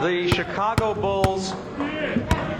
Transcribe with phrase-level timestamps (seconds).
[0.00, 1.52] the Chicago Bulls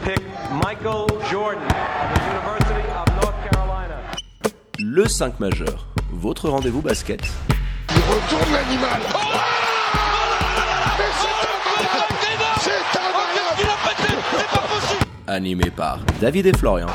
[0.04, 0.20] pick
[0.62, 3.98] Michael Jordan of the University of North Carolina.
[4.78, 7.22] Le 5 majeur, votre rendez-vous basket.
[7.88, 9.00] Il retourne l'animal.
[9.14, 9.18] Oh
[10.98, 13.70] Mais c'est un malade C'est un malade
[15.26, 16.88] Animé par David et Florian.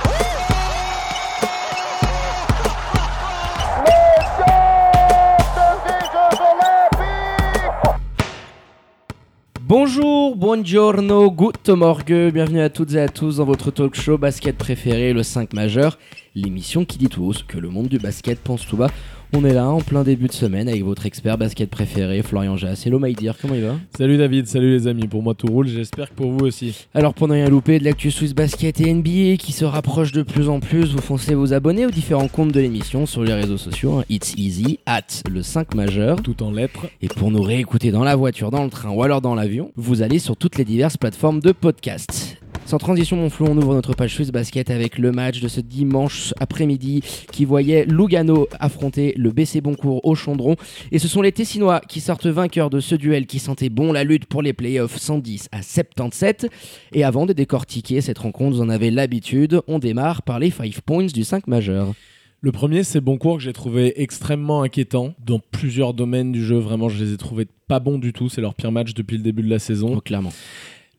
[9.78, 14.58] Bonjour, buongiorno, good morgue, bienvenue à toutes et à tous dans votre talk show basket
[14.58, 16.00] préféré, le 5 majeur,
[16.35, 18.91] l'émission qui dit tout haut ce que le monde du basket pense tout bas.
[19.34, 22.85] On est là en plein début de semaine avec votre expert basket préféré, Florian Jass.
[22.85, 23.75] Hello dear, comment il va?
[23.98, 25.08] Salut David, salut les amis.
[25.08, 26.88] Pour moi tout roule, j'espère que pour vous aussi.
[26.94, 30.21] Alors pour ne rien louper de l'actu Swiss Basket et NBA qui se rapproche de
[30.21, 33.58] plus en plus, vous foncez vous abonner aux différents comptes de l'émission sur les réseaux
[33.58, 33.99] sociaux.
[33.99, 34.03] hein.
[34.09, 36.22] It's easy, at le 5 majeur.
[36.22, 36.86] Tout en lettres.
[37.02, 40.02] Et pour nous réécouter dans la voiture, dans le train ou alors dans l'avion, vous
[40.02, 42.38] allez sur toutes les diverses plateformes de podcast.
[42.66, 45.62] Sans transition, mon flou, on ouvre notre page Swiss Basket avec le match de ce
[45.62, 50.56] dimanche après-midi qui voyait Lugano affronter le BC Boncourt au Chondron.
[50.92, 54.04] Et ce sont les Tessinois qui sortent vainqueurs de ce duel qui sentait bon la
[54.04, 56.50] lutte pour les playoffs 110 à 77.
[56.94, 60.82] Et avant de décortiquer cette rencontre, vous en avez l'habitude, on démarre par les 5
[60.82, 61.94] points du 5 majeur.
[62.42, 66.58] Le premier, c'est Boncourt que j'ai trouvé extrêmement inquiétant dans plusieurs domaines du jeu.
[66.58, 68.28] Vraiment, je les ai trouvés pas bons du tout.
[68.28, 69.94] C'est leur pire match depuis le début de la saison.
[69.98, 70.32] Oh, clairement.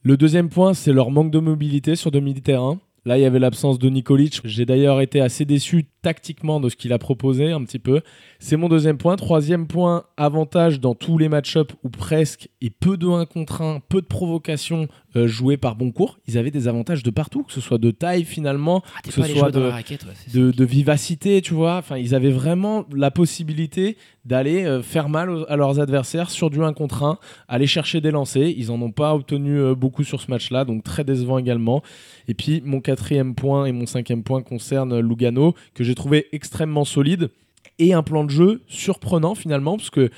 [0.07, 2.79] Le deuxième point, c'est leur manque de mobilité sur demi-terrain.
[3.05, 4.41] Là, il y avait l'absence de Nikolic.
[4.45, 8.01] J'ai d'ailleurs été assez déçu tactiquement de ce qu'il a proposé un petit peu.
[8.39, 9.17] C'est mon deuxième point.
[9.17, 13.81] Troisième point, avantage dans tous les match-ups ou presque, et peu de 1 contre 1,
[13.89, 16.19] peu de provocations euh, jouées par Boncourt.
[16.29, 19.21] Ils avaient des avantages de partout, que ce soit de taille finalement, Ah, que ce
[19.23, 20.39] soit de, la raquette, ouais, c'est ça.
[20.39, 21.79] de, de vivacité, tu vois.
[21.79, 26.51] Enfin, ils avaient vraiment la possibilité d'aller euh, faire mal aux- à leurs adversaires sur
[26.51, 27.19] du 1 contre 1,
[27.49, 28.47] aller chercher des lancers.
[28.57, 31.83] Ils en ont pas obtenu euh, beaucoup sur ce match-là, donc très décevant également.
[32.29, 36.85] Et puis, mon quatrième point et mon cinquième point concernent Lugano, que j'ai trouvé extrêmement
[36.85, 37.31] solide
[37.79, 40.11] et un plan de jeu surprenant finalement, parce que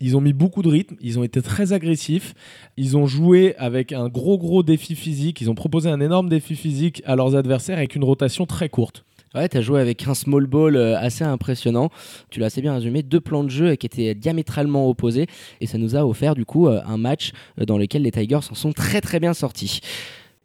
[0.00, 2.34] ils ont mis beaucoup de rythme, ils ont été très agressifs,
[2.76, 6.56] ils ont joué avec un gros gros défi physique, ils ont proposé un énorme défi
[6.56, 9.04] physique à leurs adversaires avec une rotation très courte.
[9.34, 11.90] Ouais, t'as joué avec un small ball euh, assez impressionnant.
[12.30, 13.02] Tu l'as assez bien résumé.
[13.02, 15.26] Deux plans de jeu qui étaient diamétralement opposés.
[15.60, 18.42] Et ça nous a offert du coup euh, un match euh, dans lequel les Tigers
[18.42, 19.80] s'en sont très très bien sortis.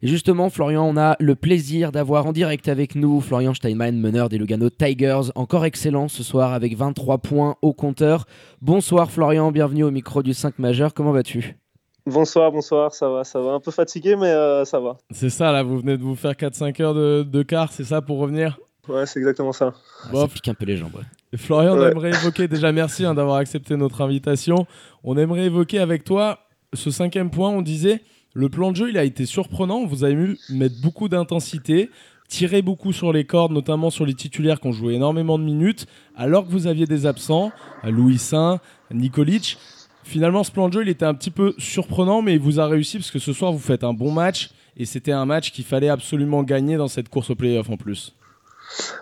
[0.02, 4.30] Et justement, Florian, on a le plaisir d'avoir en direct avec nous Florian Steinman, meneur
[4.30, 5.30] des Lugano Tigers.
[5.34, 8.24] Encore excellent ce soir avec 23 points au compteur.
[8.62, 10.94] Bonsoir Florian, bienvenue au micro du 5 majeur.
[10.94, 11.58] Comment vas-tu?
[12.06, 13.52] Bonsoir, bonsoir, ça va, ça va.
[13.52, 14.96] Un peu fatigué, mais euh, ça va.
[15.10, 18.00] C'est ça, là, vous venez de vous faire 4-5 heures de, de quart, c'est ça
[18.00, 18.58] pour revenir?
[18.88, 19.74] Ouais, c'est exactement ça.
[20.04, 20.20] Ah, Bon.
[20.22, 20.94] Ça pique un peu les jambes.
[20.94, 21.04] ouais.
[21.34, 24.66] Et Florian, on aimerait évoquer, déjà merci hein, d'avoir accepté notre invitation.
[25.04, 26.38] On aimerait évoquer avec toi
[26.72, 27.50] ce cinquième point.
[27.50, 28.00] On disait,
[28.32, 29.84] le plan de jeu, il a été surprenant.
[29.86, 31.90] Vous avez vu mettre beaucoup d'intensité,
[32.28, 35.86] tirer beaucoup sur les cordes, notamment sur les titulaires qui ont joué énormément de minutes,
[36.16, 37.52] alors que vous aviez des absents,
[37.84, 38.60] Louis Saint,
[38.92, 39.58] Nikolic.
[40.04, 42.66] Finalement, ce plan de jeu, il était un petit peu surprenant, mais il vous a
[42.66, 44.50] réussi parce que ce soir, vous faites un bon match.
[44.76, 48.14] Et c'était un match qu'il fallait absolument gagner dans cette course au playoff en plus.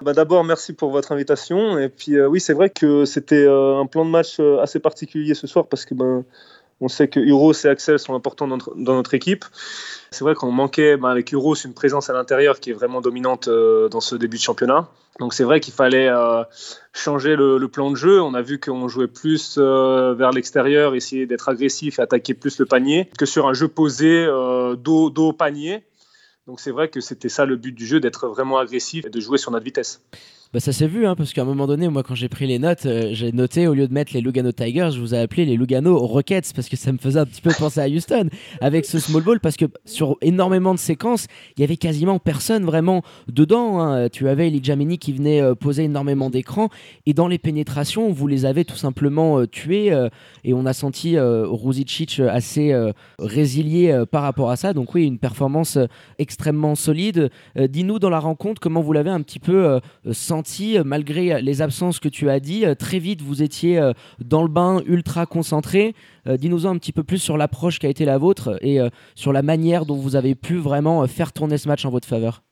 [0.02, 1.78] Bah, D'abord, merci pour votre invitation.
[1.78, 4.80] Et puis, euh, oui, c'est vrai que c'était euh, un plan de match euh, assez
[4.80, 6.24] particulier ce soir parce que ben,
[6.80, 9.44] on sait que Euros et Axel sont importants dans notre, équipe.
[10.10, 13.48] C'est vrai qu'on manquait ben, avec Euros une présence à l'intérieur qui est vraiment dominante
[13.48, 14.88] euh, dans ce début de championnat.
[15.18, 16.44] Donc, c'est vrai qu'il fallait euh,
[16.92, 18.22] changer le, plan de jeu.
[18.22, 22.66] On a vu qu'on jouait plus euh, vers l'extérieur, essayer d'être agressif attaquer plus le
[22.66, 25.84] panier que sur un jeu posé dos, dos au panier.
[26.46, 29.20] Donc c'est vrai que c'était ça le but du jeu, d'être vraiment agressif et de
[29.20, 30.00] jouer sur notre vitesse.
[30.54, 32.58] Bah ça s'est vu, hein, parce qu'à un moment donné, moi quand j'ai pris les
[32.58, 35.44] notes, euh, j'ai noté au lieu de mettre les Lugano Tigers, je vous ai appelé
[35.44, 38.30] les Lugano Rockets, parce que ça me faisait un petit peu penser à Houston,
[38.62, 41.26] avec ce small ball, parce que sur énormément de séquences,
[41.58, 43.78] il y avait quasiment personne vraiment dedans.
[43.78, 44.08] hein.
[44.08, 46.70] Tu avais Elijah Mini qui venait euh, poser énormément d'écrans,
[47.04, 49.92] et dans les pénétrations, vous les avez tout simplement euh, tués,
[50.44, 52.74] et on a senti Ruzicic assez
[53.18, 54.72] résilié par rapport à ça.
[54.72, 55.78] Donc oui, une performance
[56.18, 57.30] extrêmement solide.
[57.54, 59.80] Dis-nous dans la rencontre comment vous l'avez un petit peu euh,
[60.78, 62.64] euh, malgré les absences que tu as dit.
[62.64, 63.92] Euh, Très vite, vous étiez euh,
[64.24, 65.94] dans le bain, ultra concentré.
[66.26, 68.88] Euh, Dis-nous un petit peu plus sur l'approche qui a été la vôtre et euh,
[69.14, 72.08] sur la manière dont vous avez pu vraiment euh, faire tourner ce match en votre
[72.08, 72.42] faveur.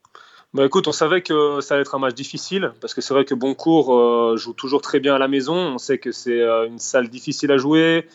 [0.54, 3.24] Bah écoute, on savait que ça allait être un match difficile parce que c'est vrai
[3.24, 5.54] que Boncourt euh, joue toujours très bien à la maison.
[5.54, 8.06] On sait que c'est euh, une salle difficile à jouer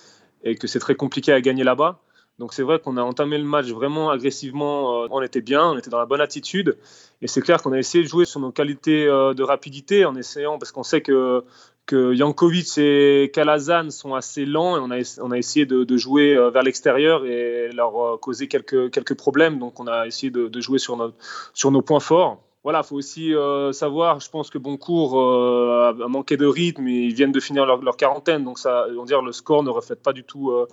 [0.44, 2.00] et que c'est très compliqué à gagner là-bas.
[2.42, 5.06] Donc c'est vrai qu'on a entamé le match vraiment agressivement.
[5.12, 6.76] on était bien, on était dans la bonne attitude.
[7.22, 10.58] Et c'est clair qu'on a essayé de jouer sur nos qualités de rapidité en essayant,
[10.58, 11.44] parce qu'on sait que
[11.86, 14.80] que Jankovic et Kalazan sont assez lents et
[15.22, 19.60] on a, essayé de, jouer vers l'extérieur et leur causer quelques, quelques problèmes.
[19.60, 21.14] Donc on a essayé de, jouer sur,
[21.54, 26.08] sur nos points forts voilà, faut aussi euh, savoir, je pense que Boncourt euh, a
[26.08, 29.70] manqué de rythme, ils viennent de finir leur, quarantaine, donc on dire, le score ne
[29.70, 30.68] reflète pas du tout euh,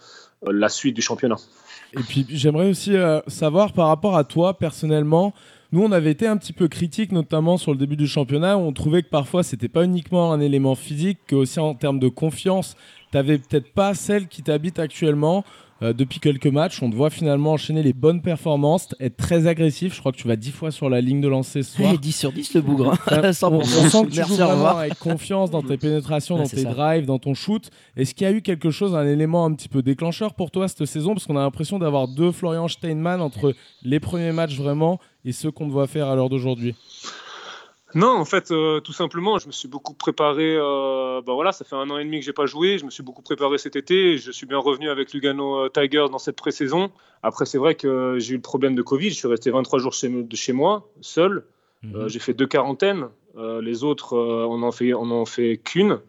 [0.47, 1.37] la suite du championnat.
[1.95, 2.95] Et puis j'aimerais aussi
[3.29, 5.33] savoir par rapport à toi personnellement,
[5.73, 8.61] nous on avait été un petit peu critique notamment sur le début du championnat, où
[8.61, 12.09] on trouvait que parfois c'était pas uniquement un élément physique, que aussi en termes de
[12.09, 12.77] confiance,
[13.11, 15.45] tu n'avais peut-être pas celle qui t'habite actuellement.
[15.81, 16.83] Euh, depuis quelques matchs.
[16.83, 19.95] On te voit finalement enchaîner les bonnes performances, être très agressif.
[19.95, 21.97] Je crois que tu vas 10 fois sur la ligne de lancer ce soir.
[21.97, 22.93] 10 sur 10 le bougre.
[22.93, 23.21] Hein.
[23.43, 27.21] on, sent que tu joues vraiment avec confiance dans tes pénétrations, dans tes drives, dans
[27.21, 27.71] ton shoot.
[27.97, 30.67] Est-ce qu'il y a eu quelque chose, un élément un petit peu déclencheur pour toi
[30.67, 31.15] cette saison?
[31.15, 33.55] Parce qu'on a l'impression d'avoir deux Florian Steinman entre
[33.85, 36.75] les premiers matchs vraiment et ceux qu'on te voit faire à l'heure d'aujourd'hui.
[37.95, 40.55] Non, en fait, euh, tout simplement, je me suis beaucoup préparé.
[40.57, 42.77] Euh, bah voilà, ça fait un an et demi que j'ai pas joué.
[42.77, 44.19] Je me suis beaucoup préparé cet été.
[44.19, 46.91] je suis bien revenu avec Lugano euh, Tigers dans cette pré-saison.
[47.23, 49.11] Après, c'est vrai que j'ai eu le problème de Covid.
[49.11, 51.45] Je suis resté 23 jours chez, de chez moi, seul.
[51.83, 52.09] Mhm.
[52.09, 53.09] j'ai fait deux quarantaines.
[53.37, 56.01] les autres, on en fait, on en fait qu'une.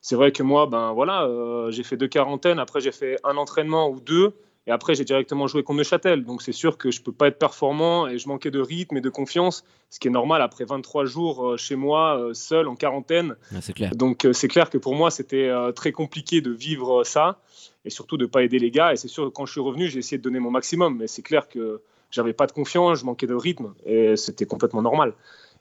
[0.00, 1.28] C'est vrai que moi, ben voilà,
[1.70, 2.60] j'ai fait deux quarantaines.
[2.60, 4.32] Après, j'ai fait un entraînement ou deux.
[4.66, 6.24] Et après, j'ai directement joué contre Neuchâtel.
[6.24, 8.96] Donc, c'est sûr que je ne peux pas être performant et je manquais de rythme
[8.96, 12.66] et de confiance, ce qui est normal après 23 jours euh, chez moi, euh, seul,
[12.66, 13.36] en quarantaine.
[13.60, 13.94] c'est clair.
[13.94, 17.38] Donc, euh, c'est clair que pour moi, c'était très compliqué de vivre ça
[17.84, 18.92] et surtout de ne pas aider les gars.
[18.92, 20.98] Et c'est sûr que quand je suis revenu, j'ai essayé de donner mon maximum.
[20.98, 21.80] Mais c'est clair que
[22.10, 25.12] j'avais pas de confiance, je manquais de rythme et c'était complètement normal.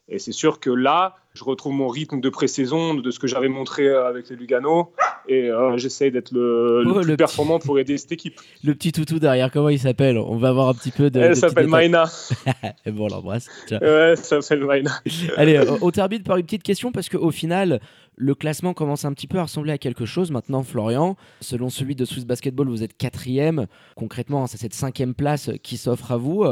[0.10, 3.50] Et c'est sûr que là, je retrouve mon rythme de pré-saison, de ce que j'avais
[3.50, 4.94] montré avec les Lugano.
[5.28, 8.40] Et euh, j'essaye d'être le, oh, plus performant pour aider cette équipe.
[8.64, 10.18] Le petit toutou derrière, comment il s'appelle?
[10.18, 11.20] On va avoir un petit peu de.
[11.20, 12.06] Elle s'appelle Maïna.
[12.86, 13.48] et bon, on l'embrasse.
[13.72, 14.92] Ouais, ça s'appelle Maïna.
[15.38, 17.82] Allez, on termine par une petite question parce qu'au final,
[18.18, 20.32] le classement commence un petit peu à ressembler à quelque chose.
[20.32, 23.68] Maintenant, Florian, selon celui de Swiss Basketball, vous êtes quatrième.
[23.96, 26.46] Concrètement, c'est cette cinquième place qui s'offre à vous.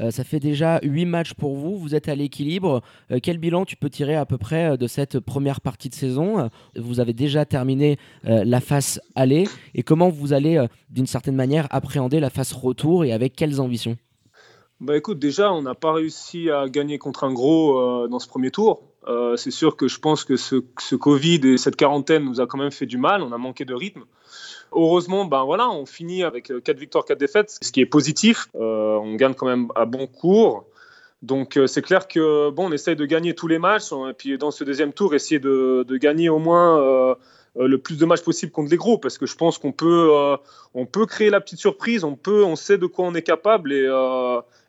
[0.00, 1.78] Euh, ça fait déjà huit matchs pour vous.
[1.78, 2.82] Vous êtes à l'équilibre.
[3.10, 5.94] Euh, quel bilan tu peux tirer à peu près euh, de cette première partie de
[5.94, 9.48] saison Vous avez déjà terminé la phase aller.
[9.74, 13.96] Et comment vous allez, d'une certaine manière, appréhender la phase retour et avec quelles ambitions?
[14.80, 18.50] Bah écoute, déjà, on n'a pas réussi à gagner contre un gros dans ce premier
[18.50, 18.90] tour.
[19.08, 20.56] Euh, c'est sûr que je pense que ce,
[20.94, 23.22] Covid et cette quarantaine nous a quand même fait du mal.
[23.22, 24.04] On a manqué de rythme.
[24.72, 28.46] Heureusement, ben voilà, on finit avec 4 euh, victoires, 4 défaites, ce qui est positif.
[28.54, 30.64] Euh, on gagne quand même à bon cours.
[31.22, 34.50] Donc c'est clair que bon, on essaye de gagner tous les matchs et puis dans
[34.50, 37.16] ce deuxième tour, essayer de, gagner au moins
[37.56, 40.10] le plus de matchs possible contre les gros, parce que je pense qu'on peut,
[40.72, 43.74] on peut créer la petite surprise, on peut, on sait de quoi on est capable
[43.74, 43.86] et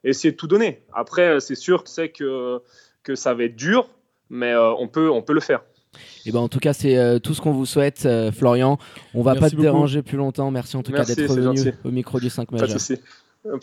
[0.04, 0.84] essayer de tout donner.
[0.94, 2.62] Après, c'est sûr, c'est que
[3.04, 3.88] que ça va être dur,
[4.30, 5.62] mais euh, on, peut, on peut le faire.
[5.94, 8.78] Et eh ben en tout cas, c'est euh, tout ce qu'on vous souhaite, euh, Florian.
[9.14, 10.50] On va pas te déranger plus longtemps.
[10.50, 12.80] Merci en tout cas d'être revenu au micro du 5 majeur.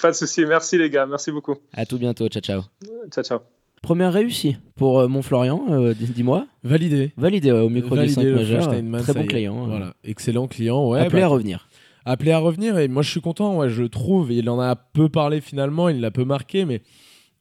[0.01, 0.45] Pas de souci.
[0.47, 1.07] Merci les gars.
[1.07, 1.57] Merci beaucoup.
[1.73, 2.29] À tout bientôt.
[2.29, 2.63] Ciao, ciao.
[3.11, 3.39] Ciao, ciao.
[3.83, 5.63] Première réussie pour mon Florian,
[5.95, 6.47] dis-moi.
[6.65, 7.13] Validé.
[7.17, 8.69] Validé au micro du 5 majeur.
[9.03, 9.65] Très bon client.
[9.65, 9.67] Hein.
[9.69, 10.89] Voilà, excellent client.
[10.89, 11.69] Ouais, Appelé bah, à revenir.
[12.05, 13.59] Appelé à revenir et moi je suis content.
[13.59, 14.33] Ouais, je trouve.
[14.33, 15.89] Il en a peu parlé finalement.
[15.89, 16.83] Il l'a peu marqué, mais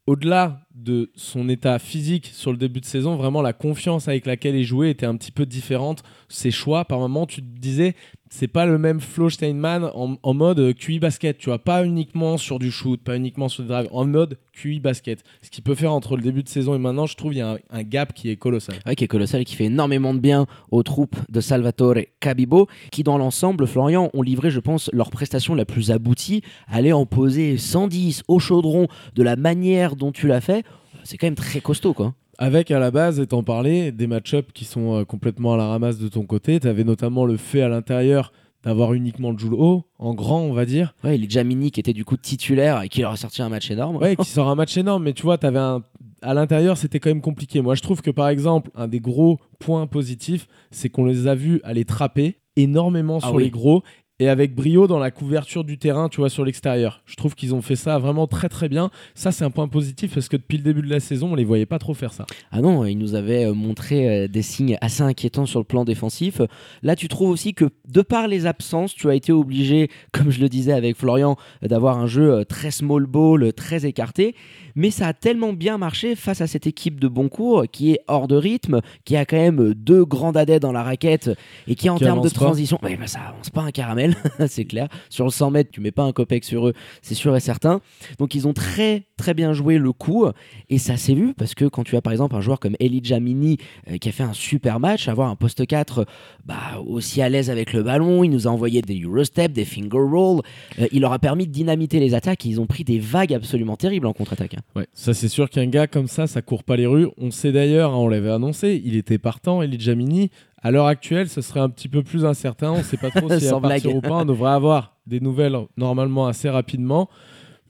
[0.07, 4.56] au-delà de son état physique sur le début de saison, vraiment la confiance avec laquelle
[4.56, 6.01] il jouait était un petit peu différente.
[6.30, 7.94] Ses choix, par moment, tu te disais,
[8.29, 12.59] c'est pas le même Flo Steinman en, mode QI basket, tu vois, pas uniquement sur
[12.59, 15.24] du shoot, pas uniquement sur du drive, en mode QI basket.
[15.41, 17.41] Ce qui peut faire entre le début de saison et maintenant, je trouve il y
[17.41, 18.75] a un, gap qui est colossal.
[18.86, 22.67] Ouais, qui est colossal et qui fait énormément de bien aux troupes de Salvatore Cabibo,
[22.91, 26.41] qui dans l'ensemble, Florian, ont livré, je pense, leur prestation la plus aboutie.
[26.67, 30.65] Aller en poser 110 au chaudron de la manière dont tu l'as fait,
[31.03, 32.13] c'est quand même très costaud, quoi.
[32.39, 35.98] Avec à la base, étant parlé, des match-ups qui sont euh, complètement à la ramasse
[35.98, 36.60] de ton côté.
[36.60, 38.32] Tu avais notamment le fait à l'intérieur
[38.63, 40.94] d'avoir uniquement le Joule haut, en grand, on va dire.
[41.03, 43.50] Ouais, il est Jamini qui était du coup titulaire et qui leur a sorti un
[43.50, 43.98] match énorme.
[43.98, 45.84] Ouais, qui sort un match énorme, mais tu vois, avais un...
[46.22, 47.62] à l'intérieur, c'était quand même compliqué.
[47.62, 51.34] Moi, je trouve que par exemple, un des gros points positifs, c'est qu'on les a
[51.34, 53.84] vus aller trapper énormément ah sur les gros
[54.19, 57.03] et avec brio dans la couverture du terrain, tu vois, sur l'extérieur.
[57.05, 58.89] Je trouve qu'ils ont fait ça vraiment très très bien.
[59.13, 61.43] Ça, c'est un point positif parce que depuis le début de la saison, on les
[61.43, 62.25] voyait pas trop faire ça.
[62.51, 65.86] Ah non, ils nous avaient euh, montré euh, des signes assez inquiétants sur le plan
[65.86, 66.41] défensif.
[66.81, 70.41] Là, tu trouves aussi que de par les absences, tu as été obligé, comme je
[70.41, 74.36] le disais avec Florian, d'avoir un jeu euh, très small ball, très écarté.
[74.74, 78.27] Mais ça a tellement bien marché face à cette équipe de Boncourt qui est hors
[78.27, 81.31] de rythme, qui a quand même deux grands dadais dans la raquette
[81.67, 84.06] et qui en termes de transition, ouais, bah ça avance pas un caramel
[84.47, 84.87] c'est clair.
[85.09, 87.81] Sur le 100 mètres, tu mets pas un copec sur eux, c'est sûr et certain.
[88.19, 90.25] Donc ils ont très très bien joué le coup
[90.69, 93.19] et ça s'est vu parce que quand tu as par exemple un joueur comme Elijah
[93.19, 93.57] Mini
[93.89, 96.05] euh, qui a fait un super match, avoir un poste 4
[96.45, 99.89] bah, aussi à l'aise avec le ballon, il nous a envoyé des Eurostep, des finger
[99.97, 100.41] roll,
[100.79, 103.75] euh, il leur a permis de dynamiter les attaques ils ont pris des vagues absolument
[103.75, 104.55] terribles en contre-attaque.
[104.55, 104.61] hein.
[104.75, 107.07] Ouais, ça c'est sûr qu'un gars comme ça, ça court pas les rues.
[107.17, 110.29] On sait d'ailleurs, hein, on l'avait annoncé, il était partant, Elijah Mini.
[110.61, 112.71] À l'heure actuelle, ce serait un petit peu plus incertain.
[112.71, 114.15] On sait pas trop Sans va partir ou pas.
[114.21, 117.09] On devrait avoir des nouvelles normalement assez rapidement.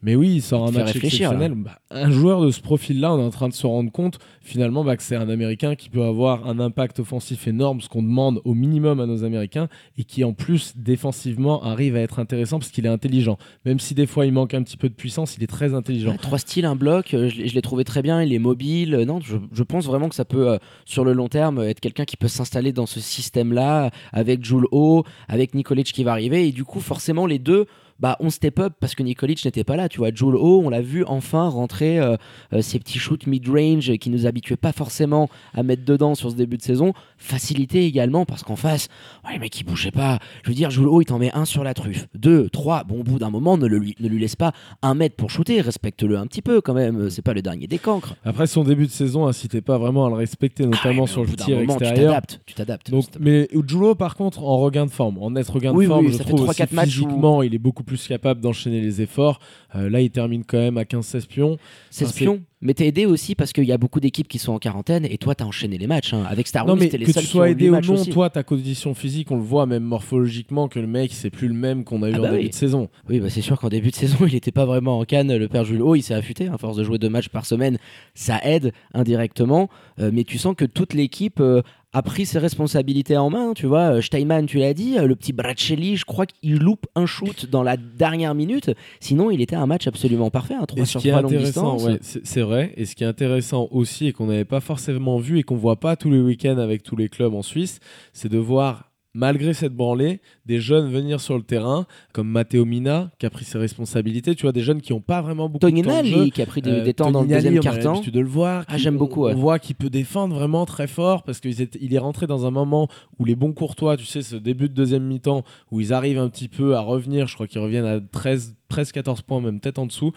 [0.03, 1.53] Mais oui, il sort un match exceptionnel.
[1.55, 4.83] Bah, un joueur de ce profil-là, on est en train de se rendre compte finalement
[4.83, 8.39] bah, que c'est un Américain qui peut avoir un impact offensif énorme, ce qu'on demande
[8.45, 12.71] au minimum à nos Américains, et qui en plus défensivement arrive à être intéressant parce
[12.71, 13.37] qu'il est intelligent.
[13.65, 16.11] Même si des fois il manque un petit peu de puissance, il est très intelligent.
[16.11, 18.39] Ouais, trois styles, un bloc, euh, je, l'ai- je l'ai trouvé très bien, il est
[18.39, 18.93] mobile.
[18.95, 21.79] euh, Non, je, je pense vraiment que ça peut, euh, sur le long terme, être
[21.79, 26.47] quelqu'un qui peut s'installer dans ce système-là, avec Jules O, avec Nikolic qui va arriver.
[26.47, 27.65] Et du coup, forcément, les deux.
[27.99, 30.09] Bah, on step up parce que Nikolic n'était pas là, tu vois.
[30.21, 32.15] O, on l'a vu enfin rentrer euh,
[32.53, 36.35] euh, ces petits shoots mid-range qui nous habituaient pas forcément à mettre dedans sur ce
[36.35, 36.93] début de saison.
[37.17, 38.87] Facilité également parce qu'en face,
[39.25, 40.19] ouais, le mec il bougeait pas.
[40.43, 42.83] Je veux dire, Jules O, il t'en met un sur la truffe, deux, trois.
[42.83, 44.51] Bon, au bout d'un moment, ne, le lui, ne lui laisse pas
[44.81, 47.79] un mètre pour shooter, respecte-le un petit peu quand même, c'est pas le dernier des
[47.79, 48.15] cancres.
[48.23, 51.23] Après son début de saison, incitait pas vraiment à le respecter, Ah notamment ouais, sur
[51.23, 52.21] le tir moment, extérieur.
[52.45, 52.91] Tu t'adaptes.
[52.91, 56.05] Donc, mais Ujulo, par contre, en regain de forme, en net regain de Oui, forme,
[56.05, 58.07] oui, je ça fait trouve trois, aussi quatre matchs où- physiquement, il est beaucoup plus
[58.07, 59.39] capable d'enchaîner les efforts.
[59.75, 61.57] Euh, là, il termine quand même à 15-16 pions.
[61.89, 62.41] c'est enfin, espion.
[62.61, 65.17] Mais t'es aidé aussi parce qu'il y a beaucoup d'équipes qui sont en quarantaine et
[65.19, 66.13] toi t'as enchaîné les matchs.
[66.13, 66.23] hein.
[66.27, 67.69] Avec Star non, Wars, mais t'es les que seuls tu qui ont sois huit aidé
[67.69, 68.09] ou non, aussi.
[68.09, 71.53] toi, ta condition physique, on le voit même morphologiquement que le mec, c'est plus le
[71.53, 72.89] même qu'on a eu Ah en bah début de saison.
[73.09, 75.35] Oui, bah c'est sûr qu'en début de saison, il n'était pas vraiment en canne.
[75.35, 76.47] Le père Jules, oh, il s'est affûté.
[76.47, 77.77] À force de jouer deux matchs par semaine,
[78.15, 79.69] ça aide indirectement.
[79.99, 81.61] Euh, mais tu sens que toute l'équipe euh,
[81.93, 83.53] a pris ses responsabilités en main.
[83.53, 87.05] Tu vois, Euh, Steinman, tu l'as dit, le petit Bracelli, je crois qu'il loupe un
[87.05, 88.71] shoot dans la dernière minute.
[88.99, 90.53] Sinon, il était un match absolument parfait.
[90.55, 91.91] Un 3 Et sur ce qui est 3 longue intéressant, distance.
[91.91, 95.37] ouais, c'est vrai, et ce qui est intéressant aussi et qu'on n'avait pas forcément vu
[95.37, 97.79] et qu'on voit pas tous les week-ends avec tous les clubs en Suisse,
[98.13, 98.87] c'est de voir
[99.17, 103.45] malgré cette branlée, des jeunes venir sur le terrain, comme Matteo Mina, qui a pris
[103.45, 106.29] ses responsabilités, tu vois, des jeunes qui n'ont pas vraiment beaucoup de temps de jeu.
[106.29, 107.93] Qui a pris des, Euh, des temps dans le deuxième quart-temps.
[107.93, 108.63] l'habitude de le voir.
[108.67, 109.33] Ah, j'aime beaucoup, ouais.
[109.33, 112.45] On voit qu'il peut défendre vraiment très fort parce qu'il est, il est rentré dans
[112.45, 112.87] un moment
[113.17, 116.29] où les bons courtois, tu sais, ce début de deuxième mi-temps, où ils arrivent un
[116.29, 117.25] petit peu à revenir.
[117.27, 120.11] Je crois qu'ils reviennent à 13, 13-14 points, même peut-être en dessous.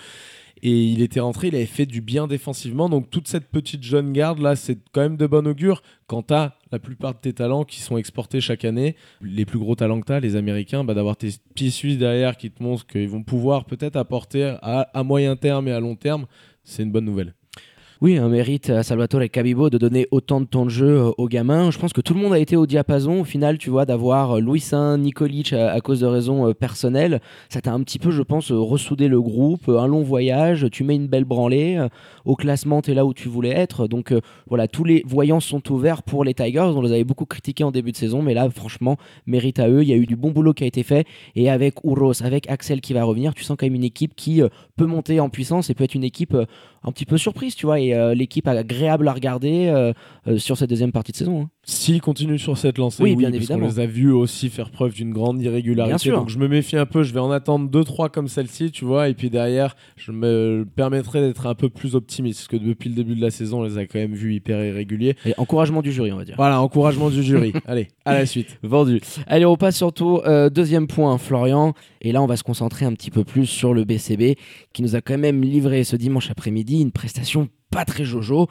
[0.62, 2.88] Et il était rentré, il avait fait du bien défensivement.
[2.88, 5.82] Donc toute cette petite jeune garde là, c'est quand même de bon augure.
[6.06, 9.74] Quant à la plupart de tes talents qui sont exportés chaque année, les plus gros
[9.74, 12.86] talents que tu as, les Américains, bah, d'avoir tes petits Suisses derrière qui te montrent
[12.86, 16.26] qu'ils vont pouvoir peut-être apporter à moyen terme et à long terme,
[16.64, 17.34] c'est une bonne nouvelle.
[18.02, 21.28] Oui, un mérite à Salvatore Cabibo de donner autant de temps de jeu euh, aux
[21.28, 21.70] gamins.
[21.70, 24.38] Je pense que tout le monde a été au diapason au final, tu vois, d'avoir
[24.38, 27.20] euh, Louis Saint, Nikolic à, cause de raisons euh, personnelles.
[27.50, 29.68] Ça t'a un petit peu, je pense, ressoudé le groupe.
[29.68, 31.78] Un long voyage, tu mets une belle branlée.
[32.24, 33.86] Au classement, tu es là où tu voulais être.
[33.86, 34.14] Donc
[34.48, 36.72] voilà, tous les voyants sont ouverts pour les Tigers.
[36.74, 39.82] On les avait beaucoup critiqués en début de saison, mais là, franchement, mérite à eux.
[39.82, 41.06] Il y a eu du bon boulot qui a été fait.
[41.36, 44.40] Et avec Ouros, avec Axel qui va revenir, tu sens quand même une équipe qui
[44.76, 46.34] peut monter en puissance et peut être une équipe
[46.82, 49.92] un petit peu surprise, tu vois, et euh, l'équipe agréable à regarder euh,
[50.26, 51.42] euh, sur cette deuxième partie de saison.
[51.42, 51.50] hein.
[51.70, 53.66] S'ils continuent sur cette lancée, Oui, oui, bien évidemment.
[53.68, 55.92] qu'on les a vus aussi faire preuve d'une grande irrégularité.
[55.92, 56.18] Bien sûr.
[56.18, 59.08] Donc je me méfie un peu, je vais en attendre 2-3 comme celle-ci, tu vois,
[59.08, 62.96] et puis derrière, je me permettrai d'être un peu plus optimiste, parce que depuis le
[62.96, 65.14] début de la saison, on les a quand même vus hyper irréguliers.
[65.24, 66.34] Et encouragement du jury, on va dire.
[66.36, 67.52] Voilà, encouragement du jury.
[67.66, 68.58] Allez, à la suite.
[68.64, 69.00] Vendu.
[69.28, 71.74] Allez, on passe surtout euh, deuxième point, Florian.
[72.02, 74.36] Et là, on va se concentrer un petit peu plus sur le BCB,
[74.72, 78.48] qui nous a quand même livré ce dimanche après-midi une prestation pas très jojo.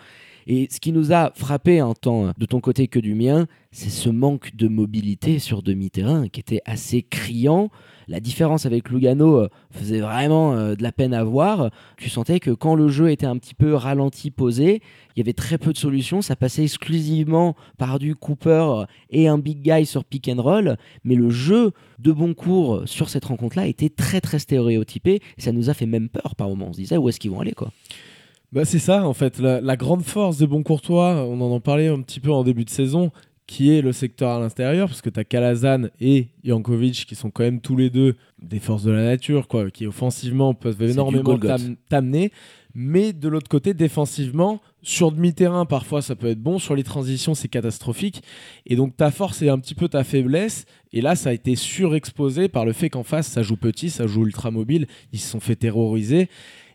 [0.47, 3.89] Et ce qui nous a frappé un temps de ton côté que du mien, c'est
[3.89, 7.69] ce manque de mobilité sur demi-terrain qui était assez criant.
[8.07, 11.69] La différence avec Lugano euh, faisait vraiment euh, de la peine à voir.
[11.97, 14.81] Tu sentais que quand le jeu était un petit peu ralenti, posé,
[15.15, 16.23] il y avait très peu de solutions.
[16.23, 20.75] Ça passait exclusivement par du Cooper et un big guy sur pick and roll.
[21.03, 25.21] Mais le jeu de bon cours sur cette rencontre-là était très très stéréotypé.
[25.37, 26.69] Et ça nous a fait même peur par moments.
[26.69, 27.71] On se disait où est-ce qu'ils vont aller quoi?
[28.51, 29.39] Bah, c'est ça, en fait.
[29.39, 32.43] La, la grande force des bons courtois, on en en parlait un petit peu en
[32.43, 33.11] début de saison,
[33.45, 37.31] qui est le secteur à l'intérieur, parce que tu as Kalazan et Jankovic qui sont
[37.31, 41.37] quand même tous les deux des forces de la nature, quoi, qui offensivement peuvent énormément
[41.89, 42.31] t'amener.
[42.75, 47.33] Mais de l'autre côté, défensivement, sur demi-terrain, parfois ça peut être bon, sur les transitions,
[47.33, 48.21] c'est catastrophique.
[48.67, 50.65] Et donc ta force est un petit peu ta faiblesse.
[50.93, 54.05] Et là, ça a été surexposé par le fait qu'en face, ça joue petit, ça
[54.05, 56.29] joue ultra mobile, ils se sont fait terroriser.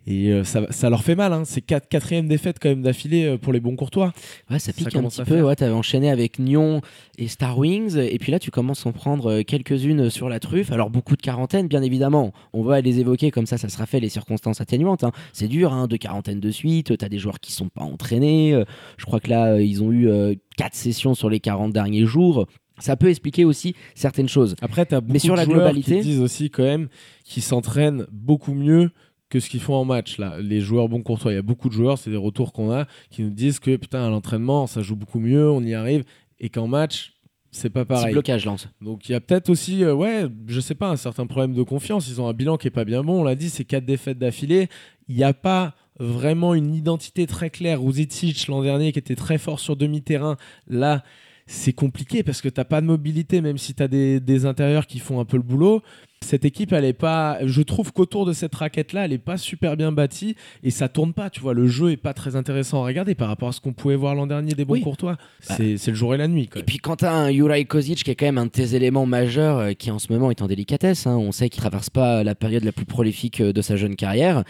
[0.07, 1.33] Et euh, ça, ça leur fait mal.
[1.33, 1.43] Hein.
[1.47, 4.13] C'est quatre, quatrième défaite quand même d'affilée euh, pour les bons courtois.
[4.51, 5.41] Ouais, ça pique un petit peu.
[5.41, 6.83] Ouais, t'avais enchaîné avec Nyon
[7.17, 10.41] et Star Wings, et puis là, tu commences à en prendre euh, quelques-unes sur la
[10.41, 10.71] truffe.
[10.73, 12.33] Alors, beaucoup de quarantaine, bien évidemment.
[12.53, 15.05] On va les évoquer comme ça, ça sera fait les circonstances atténuantes.
[15.05, 15.13] hein.
[15.33, 16.97] C'est dur, hein, de quarantaine de suite.
[16.99, 18.63] T'as des joueurs qui sont pas entraînés.
[18.99, 22.47] Je crois que là, ils ont eu euh, quatre sessions sur les 40 derniers jours.
[22.79, 24.57] Ça peut expliquer aussi certaines choses.
[24.61, 26.89] Après, tu as beaucoup sur de la joueurs globalité- qui disent aussi quand même
[27.25, 28.91] qu'ils s'entraînent beaucoup mieux
[29.29, 30.19] que ce qu'ils font en match.
[30.19, 32.71] Là, les joueurs bons courtois, il y a beaucoup de joueurs, c'est des retours qu'on
[32.71, 36.05] a, qui nous disent que putain, à l'entraînement, ça joue beaucoup mieux, on y arrive,
[36.41, 37.15] et qu'en match,
[37.51, 38.13] c'est pas pareil.
[38.13, 38.69] blocage, lance.
[38.81, 41.63] Donc il y a peut-être aussi, euh, ouais, je sais pas, un certain problème de
[41.63, 42.09] confiance.
[42.09, 43.21] Ils ont un bilan qui est pas bien bon.
[43.21, 44.69] On l'a dit, c'est quatre défaites d'affilée.
[45.09, 47.81] Il n'y a pas vraiment une identité très claire.
[47.81, 51.05] Ruzicic l'an dernier qui était très fort sur demi-terrain, là
[51.47, 54.87] c'est compliqué parce que t'as pas de mobilité, même si tu as des, des intérieurs
[54.87, 55.83] qui font un peu le boulot.
[56.25, 57.39] Cette équipe, elle est pas.
[57.47, 61.13] Je trouve qu'autour de cette raquette-là, elle est pas super bien bâtie et ça tourne
[61.13, 61.31] pas.
[61.31, 63.73] Tu vois, le jeu est pas très intéressant à regarder par rapport à ce qu'on
[63.73, 64.81] pouvait voir l'an dernier des bons Oui.
[64.81, 65.17] courtois.
[65.41, 66.49] C'est c'est le jour et la nuit.
[66.57, 69.07] Et puis quand t'as un Juraj Kozic qui est quand même un de tes éléments
[69.07, 72.25] majeurs euh, qui en ce moment est en délicatesse, hein, on sait qu'il traverse pas
[72.25, 74.43] la période la plus prolifique euh, de sa jeune carrière.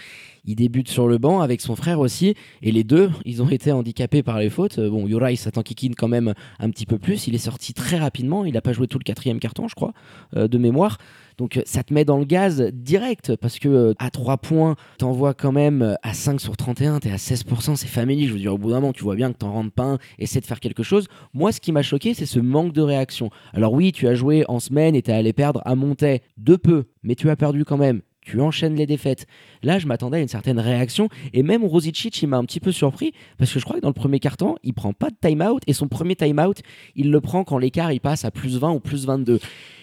[0.47, 3.73] Il débute sur le banc avec son frère aussi, et les deux, ils ont été
[3.73, 4.78] handicapés par les fautes.
[4.78, 7.26] Euh, Bon, Juraj s'attend kikine quand même un petit peu plus.
[7.26, 8.45] Il est sorti très rapidement.
[8.45, 9.93] Il a pas joué tout le quatrième carton, je crois,
[10.37, 10.99] euh, de mémoire.
[11.38, 14.76] Donc euh, ça te met dans le gaz direct parce que euh, à 3 points,
[14.99, 18.26] t'envoies quand même euh, à 5 sur 31, t'es à 16%, c'est familier.
[18.26, 19.99] Je veux dire, au bout d'un moment, tu vois bien que t'en rentres pas un,
[20.19, 21.09] essaie de faire quelque chose.
[21.33, 23.31] Moi, ce qui m'a choqué, c'est ce manque de réaction.
[23.53, 26.85] Alors oui, tu as joué en semaine et t'es allé perdre à Montaix de peu,
[27.03, 28.03] mais tu as perdu quand même.
[28.25, 29.26] Tu enchaînes les défaites.
[29.62, 31.09] Là, je m'attendais à une certaine réaction.
[31.33, 33.88] Et même Rosicic, il m'a un petit peu surpris parce que je crois que dans
[33.88, 35.62] le premier carton, il prend pas de time-out.
[35.66, 36.62] Et son premier time-out,
[36.97, 39.40] il le prend quand l'écart il passe à plus 20 ou plus 22.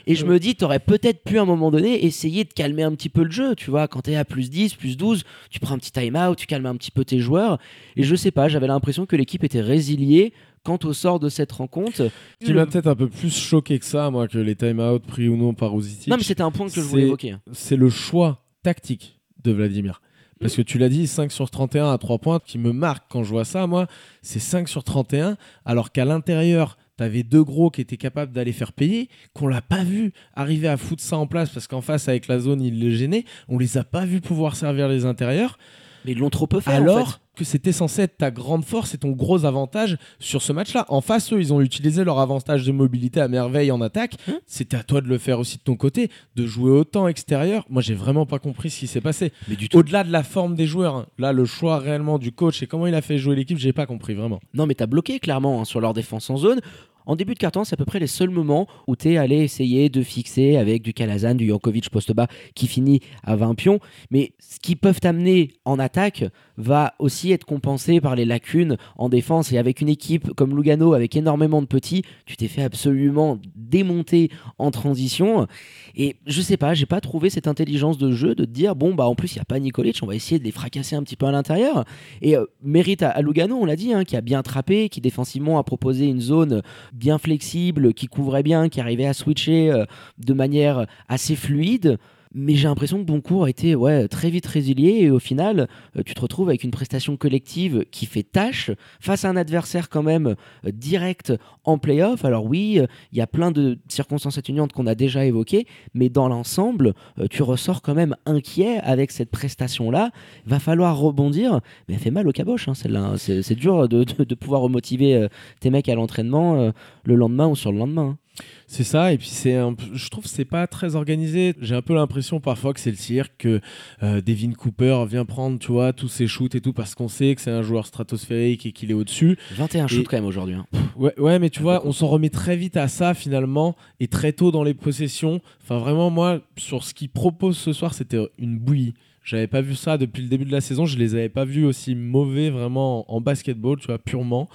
[0.08, 2.94] Et je me dis, t'aurais peut-être pu à un moment donné essayer de calmer un
[2.94, 3.56] petit peu le jeu.
[3.56, 6.48] Tu vois, quand t'es à plus 10, plus 12, tu prends un petit time-out, tu
[6.48, 7.60] calmes un petit peu tes joueurs.
[7.96, 11.52] Et je sais pas, j'avais l'impression que l'équipe était résiliée quant au sort de cette
[11.52, 12.10] rencontre.
[12.40, 15.28] Ce qui m'a peut-être un peu plus choqué que ça, moi, que les time-out pris
[15.28, 16.08] ou non par Rositic.
[16.08, 17.36] Non, mais c'était un point que je voulais évoquer.
[17.52, 20.02] c'est le choix tactique de Vladimir.
[20.40, 23.24] Parce que tu l'as dit, 5 sur 31 à 3 points, qui me marque quand
[23.24, 23.86] je vois ça, moi,
[24.24, 28.74] c'est 5 sur 31, alors qu'à l'intérieur, t'avais deux gros qui étaient capables d'aller faire
[28.74, 32.28] payer, qu'on l'a pas vu arriver à foutre ça en place, parce qu'en face, avec
[32.28, 35.60] la zone, il le gênait, on les a pas vus pouvoir servir les intérieurs,
[36.06, 36.72] Mais ils l'ont trop peu fait.
[36.72, 37.20] en alors fait.
[37.36, 40.86] Que c'était censé être ta grande force et ton gros avantage sur ce match-là.
[40.90, 44.16] En face, eux, ils ont utilisé leur avantage de mobilité à merveille en attaque.
[44.28, 47.66] Hein C'était à toi de le faire aussi de ton côté, de jouer autant extérieur.
[47.70, 49.32] Moi, j'ai vraiment pas compris ce qui s'est passé.
[49.48, 49.78] Mais du tout.
[49.78, 52.88] Au-delà de la forme des joueurs, hein, là, le choix réellement du coach et comment
[52.88, 54.42] il a fait jouer l'équipe, j'ai pas compris vraiment.
[54.54, 56.60] Non, mais t'as bloqué clairement hein, sur leur défense en zone.
[57.06, 59.90] En début de carton, c'est à peu près les seuls moments où t'es allé essayer
[59.90, 63.80] de fixer avec du Kalazan, du Jankovic poste bas qui finit à 20 pions.
[64.12, 66.26] Mais ce qui peuvent t'amener en attaque
[66.58, 69.52] va aussi être compensé par les lacunes en défense.
[69.52, 74.30] Et avec une équipe comme Lugano, avec énormément de petits, tu t'es fait absolument démonter
[74.58, 75.48] en transition.
[75.96, 78.94] Et je sais pas, j'ai pas trouvé cette intelligence de jeu de te dire bon,
[78.94, 81.04] bah en plus, il n'y a pas Nikolic, on va essayer de les fracasser un
[81.04, 81.86] petit peu à l'intérieur.
[82.22, 85.60] Et euh, mérite à, Lugano, on l'a dit, hein, qui a bien trappé, qui défensivement
[85.60, 89.86] a proposé une zone bien flexible, qui couvrait bien, qui arrivait à switcher euh,
[90.18, 91.98] de manière assez fluide.
[92.34, 95.68] Mais j'ai l'impression que Boncourt a été ouais, très vite résilié et au final,
[95.98, 99.90] euh, tu te retrouves avec une prestation collective qui fait tâche face à un adversaire
[99.90, 101.34] quand même euh, direct
[101.66, 102.24] en playoff.
[102.24, 102.80] Alors oui,
[103.12, 107.28] il y a plein de circonstances atténuantes qu'on a déjà évoquées, mais dans l'ensemble, euh,
[107.30, 110.12] tu ressors quand même inquiet avec cette prestation-là.
[110.46, 113.02] Va falloir rebondir, mais elle fait mal au caboche, hein, celle-là.
[113.02, 113.18] hein.
[113.18, 115.28] C'est dur de, pouvoir remotiver
[115.60, 116.72] tes mecs à l'entraînement
[117.04, 118.18] le lendemain ou sur le lendemain.
[118.18, 118.18] hein.
[118.66, 121.54] C'est ça, et puis c'est un je trouve que c'est pas très organisé.
[121.60, 123.60] J'ai un peu l'impression parfois que c'est le cirque, que
[124.02, 127.36] euh, Devin Cooper vient prendre, tu vois, tous ses shoots et tout parce qu'on sait
[127.36, 129.38] que c'est un joueur stratosphérique et qu'il est au-dessus.
[129.52, 130.56] 21 shoots Et- quand même aujourd'hui.
[130.56, 130.66] hein.
[130.96, 134.32] Ouais, ouais, mais tu vois, on s'en remet très vite à ça finalement et très
[134.32, 135.42] tôt dans les possessions.
[135.64, 138.94] Enfin, vraiment, moi, sur ce qu'il propose ce soir, c'était une bouillie.
[139.26, 140.86] J'avais pas vu ça depuis le début de la saison.
[140.86, 144.48] Je les avais pas vus aussi mauvais vraiment en, en basketball, tu vois, purement.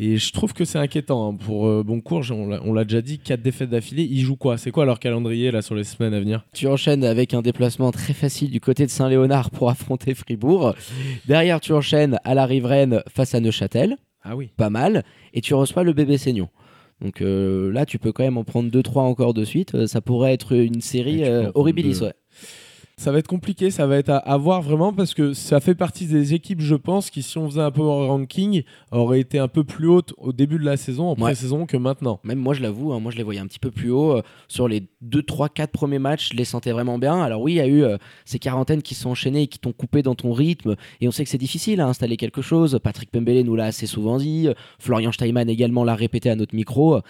[0.00, 1.34] Et je trouve que c'est inquiétant hein.
[1.36, 2.22] pour euh, Boncourt.
[2.30, 4.04] On l'a- déjà dit, quatre défaites d'affilée.
[4.08, 4.56] Ils jouent quoi?
[4.56, 6.44] C'est quoi leur calendrier là sur les semaines à venir?
[6.54, 10.74] Tu enchaînes avec un déplacement très facile du côté de Saint-Léonard pour affronter Fribourg.
[11.26, 13.96] Derrière, tu enchaînes à la riveraine face à Neuchâtel.
[14.22, 14.50] Ah oui.
[14.56, 16.48] pas mal, et tu reçois le bébé Seignon.
[17.00, 19.74] Donc euh, là, tu peux quand même en prendre 2-3 encore de suite.
[19.74, 22.00] Euh, ça pourrait être une série euh, horribilis.
[22.02, 22.12] Ouais.
[22.98, 25.76] Ça va être compliqué, ça va être à, à, voir vraiment parce que ça fait
[25.76, 29.46] partie des équipes, je pense, qui, si on faisait un power ranking, auraient été un
[29.46, 32.18] peu plus hautes au début de la saison, en pré-saison, que maintenant.
[32.24, 34.16] Même moi, je l'avoue, hein, moi, je les voyais un petit peu plus haut.
[34.16, 37.22] Euh, sur les 2, 3, 4 premiers matchs, je les sentais vraiment bien.
[37.22, 39.70] Alors, oui, il y a eu euh, ces quarantaines qui sont enchaînées et qui t'ont
[39.70, 40.74] coupé dans ton rythme.
[41.00, 42.80] Et on sait que c'est difficile à installer quelque chose.
[42.82, 44.48] Patrick Pembele nous l'a assez souvent dit.
[44.80, 47.00] Florian Steinmann également l'a répété à notre micro.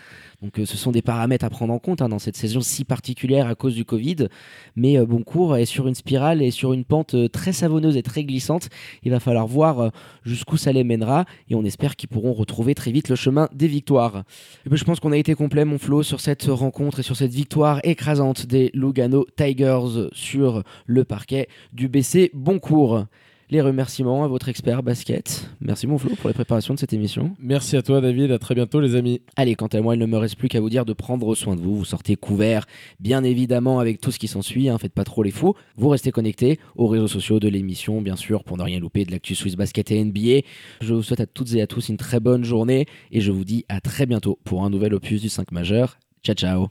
[0.43, 2.85] Donc, euh, ce sont des paramètres à prendre en compte hein, dans cette saison si
[2.85, 4.29] particulière à cause du Covid.
[4.77, 8.69] Mais Boncourt est sur une spirale et sur une pente très savonneuse et très glissante.
[9.03, 9.93] Il va falloir voir
[10.25, 13.69] jusqu'où ça les mènera et on espère qu'ils pourront retrouver très vite le chemin des
[13.69, 14.25] victoires.
[14.67, 17.17] Et ben, je pense qu'on a été complet, mon Flo, sur cette rencontre et sur
[17.17, 23.05] cette victoire écrasante des Lugano Tigers sur le parquet du BC Boncourt
[23.51, 25.51] les remerciements à votre expert basket.
[25.61, 27.35] Merci mon Flo pour la préparation de cette émission.
[27.41, 29.23] Merci à toi David, à très bientôt les amis.
[29.37, 31.57] Allez, quant à moi, il ne me reste plus qu'à vous dire de prendre soin
[31.57, 31.77] de vous.
[31.77, 32.67] Vous sortez couverts,
[33.01, 35.55] bien évidemment avec tout ce qui s'ensuit, hein, faites pas trop les fous.
[35.77, 39.13] Vous restez connectés aux réseaux sociaux de l'émission, bien sûr, pour ne rien louper de
[39.13, 40.47] l'actu Swiss Basket et NBA.
[40.81, 43.45] Je vous souhaite à toutes et à tous une très bonne journée et je vous
[43.45, 45.99] dis à très bientôt pour un nouvel opus du 5 majeur.
[46.23, 46.67] Ciao ciao